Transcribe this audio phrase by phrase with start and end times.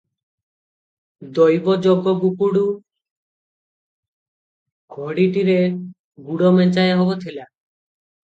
[1.39, 2.63] ଦୈବ ଯୋଗକୁଗୁଡ଼
[4.97, 5.59] ଘଡ଼ିଟିରେ
[6.31, 7.47] ଗୁଡ଼ ମେଞ୍ଚାଏହବ ଥିଲା।